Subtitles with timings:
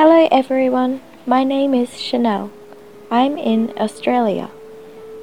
[0.00, 2.50] Hello everyone, my name is Chanel.
[3.10, 4.50] I'm in Australia.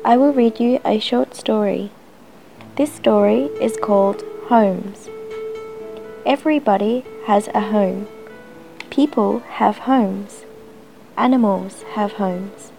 [0.05, 1.89] I will read you a short story.
[2.75, 5.09] This story is called Homes.
[6.27, 8.07] Everybody has a home.
[8.91, 10.45] People have homes.
[11.17, 12.71] Animals have homes.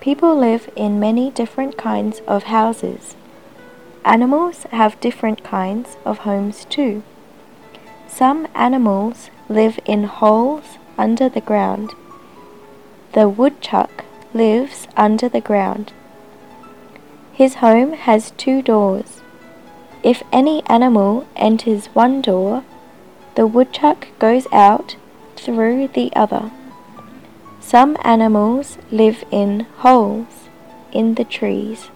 [0.00, 3.14] People live in many different kinds of houses.
[4.06, 7.02] Animals have different kinds of homes too.
[8.08, 11.94] Some animals live in holes under the ground.
[13.12, 15.92] The woodchuck lives under the ground.
[17.32, 19.20] His home has two doors.
[20.02, 22.64] If any animal enters one door,
[23.34, 24.96] the woodchuck goes out
[25.36, 26.50] through the other.
[27.60, 30.48] Some animals live in holes
[30.92, 31.88] in the trees.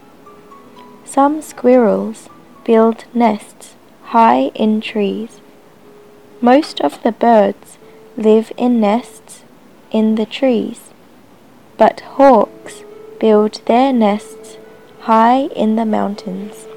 [1.04, 2.28] Some squirrels
[2.64, 5.40] build nests high in trees.
[6.40, 7.77] Most of the birds
[8.17, 9.43] live in nests
[9.91, 10.91] in the trees,
[11.77, 12.83] but hawks
[13.19, 14.57] build their nests
[15.01, 16.67] high in the mountains.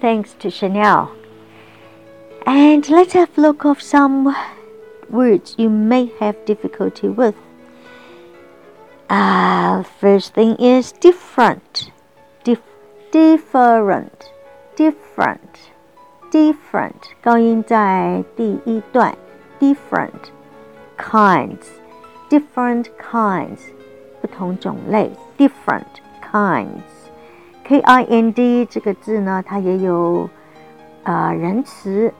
[0.00, 1.12] Thanks to Chanel.
[2.46, 4.34] And let's have a look of some
[5.08, 7.36] words you may have difficulty with.
[9.08, 11.90] Uh, first thing is different.
[12.44, 12.60] Dif
[13.12, 14.30] different.
[14.76, 15.70] Different
[16.30, 19.14] different 高音在第一段
[19.58, 20.30] ，different
[20.98, 21.66] kinds
[22.28, 23.58] different kinds
[24.20, 25.84] 不同种类，different
[26.22, 26.82] kinds
[27.64, 30.28] k i n d 这个字呢，它也有
[31.02, 32.12] 啊、呃、人词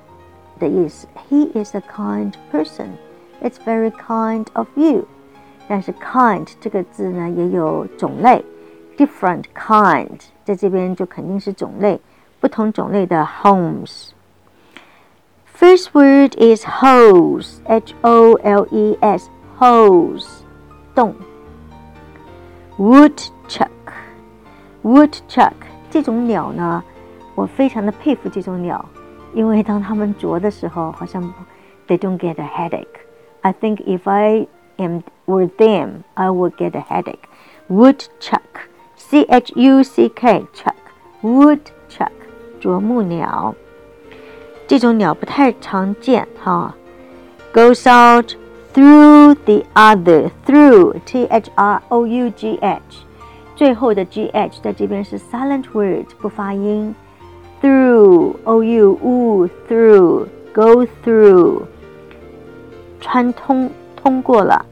[0.59, 1.07] 的意思。
[1.29, 2.89] He is a kind person.
[3.43, 5.07] It's very kind of you.
[5.69, 8.45] 但是 kind 这个字呢，也有种类，
[8.97, 12.01] different kind 在这边就肯定是种类。
[12.41, 14.11] 不同种类的 homes。
[15.75, 20.27] First word is hose, H O L E S, hose,
[20.95, 21.15] 洞。
[22.79, 23.69] Woodchuck,
[24.83, 25.53] woodchuck
[25.91, 26.83] 这种鸟呢，
[27.35, 28.83] 我非常的佩服这种鸟，
[29.35, 31.23] 因为当它们啄的时候，好像
[31.87, 32.87] they don't get a headache.
[33.43, 37.29] I think if I am were them, I would get a headache.
[37.69, 40.75] Woodchuck, C H U C K, chuck,
[41.23, 42.13] woodchuck.
[42.61, 43.55] 啄木鸟，
[44.68, 46.76] 这种鸟不太常见哈。
[47.54, 48.36] Goes out
[48.74, 53.06] through the other through T H R O U G H，
[53.56, 56.94] 最后的 G H 在这边是 silent word 不发音。
[57.62, 61.64] Through O U U through go through
[63.00, 64.66] 穿通通过了。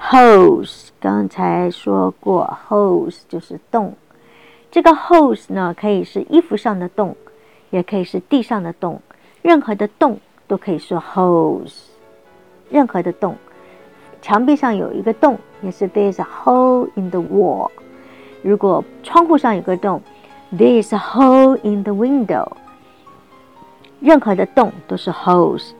[0.00, 3.96] Hose 刚才说过，hose 就是洞。
[4.70, 7.16] 这个 hose 呢，可以是衣服上的洞，
[7.74, 9.02] 也可以是地上的洞，
[9.42, 11.86] 任何的洞都可以说 hose。
[12.70, 13.36] 任何的洞，
[14.22, 17.68] 墙壁上有一个洞，也是 there's a hole in the wall。
[18.42, 20.00] 如果窗户上有个洞
[20.52, 22.48] ，there's a hole in the window。
[23.98, 25.72] 任何的洞都是 hose。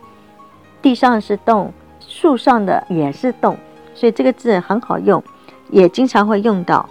[0.83, 3.57] 地上是洞，树上的也是洞，
[3.95, 5.23] 所以这个字很好用，
[5.71, 6.89] 也经常会用到。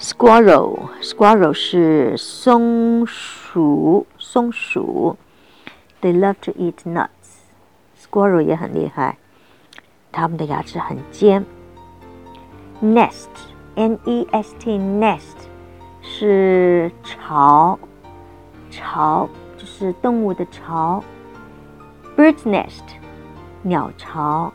[0.00, 5.16] Squirrel, squirrel 是松鼠，松鼠。
[6.02, 7.08] They love to eat nuts.
[7.98, 9.16] Squirrel 也很厉害，
[10.12, 11.46] 它们的牙齿很尖。
[12.82, 13.30] Nest,
[13.74, 15.48] N-E-S-T, nest
[16.02, 17.78] 是巢，
[18.70, 19.26] 巢
[19.56, 21.02] 就是动物的巢。
[22.16, 22.84] Bird's nest,
[23.62, 24.52] 鸟巢。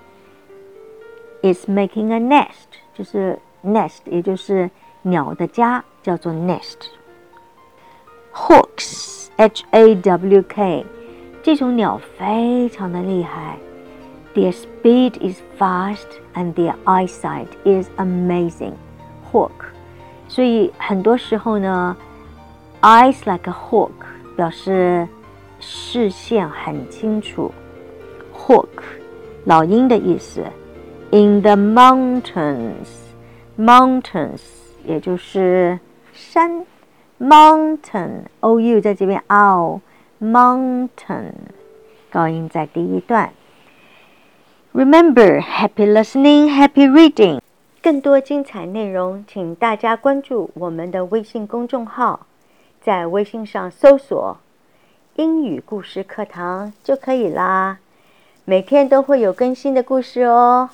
[1.41, 4.69] Is making a nest，就是 nest，也就是。
[5.05, 10.85] 鸟的家叫做 nest。Hawks, H-A-W-K，
[11.43, 13.57] 这种鸟非常的厉害。
[14.33, 18.73] Their speed is fast and their eyesight is amazing.
[19.31, 19.51] Hawk，
[20.27, 21.95] 所以很多时候呢，
[22.81, 23.91] eyes like a hawk
[24.37, 25.07] 表示
[25.59, 27.51] 视线很清楚。
[28.33, 28.81] Hawk，
[29.43, 30.45] 老鹰的意思。
[31.11, 32.87] In the mountains,
[33.57, 34.39] mountains。
[34.86, 35.78] 也就是
[36.12, 36.64] 山
[37.18, 39.80] ，mountain，o u 在这边，o
[40.20, 41.32] mountain
[42.10, 43.32] 高音在第一段。
[44.72, 47.40] Remember, happy listening, happy reading。
[47.82, 52.26] 更多精彩内容，请大家关注我们的微信公众号，
[52.80, 54.38] 在微信上搜索
[55.16, 57.78] “英语故事课堂”就可以啦。
[58.44, 60.70] 每天都会有更新的故事哦。